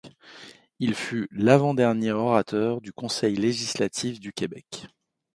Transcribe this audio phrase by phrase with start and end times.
[0.79, 4.87] Il fut l'avant-dernier orateur du Conseil législatif du Québec.